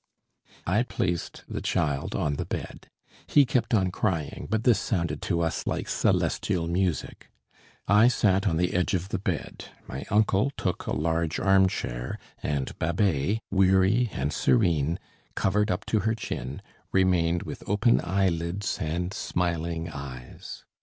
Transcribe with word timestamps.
I 0.65 0.81
placed 0.81 1.43
the 1.47 1.61
child 1.61 2.15
on 2.15 2.37
the 2.37 2.45
bed. 2.45 2.87
He 3.27 3.45
kept 3.45 3.71
on 3.75 3.91
crying, 3.91 4.47
but 4.49 4.63
this 4.63 4.79
sounded 4.79 5.21
to 5.21 5.41
us 5.41 5.67
like 5.67 5.87
celestial 5.87 6.67
music. 6.67 7.29
I 7.87 8.07
sat 8.07 8.47
on 8.47 8.57
the 8.57 8.73
edge 8.73 8.95
of 8.95 9.09
the 9.09 9.19
bed, 9.19 9.65
my 9.87 10.05
uncle 10.09 10.51
took 10.57 10.87
a 10.87 10.91
large 10.95 11.39
arm 11.39 11.67
chair, 11.67 12.17
and 12.41 12.75
Babet, 12.79 13.41
weary 13.51 14.09
and 14.11 14.33
serene, 14.33 14.97
covered 15.35 15.69
up 15.69 15.85
to 15.85 15.99
her 15.99 16.15
chin, 16.15 16.63
remained 16.91 17.43
with 17.43 17.61
open 17.69 18.01
eyelids 18.03 18.79
and 18.81 19.13
smiling 19.13 19.87
eyes. 19.87 20.65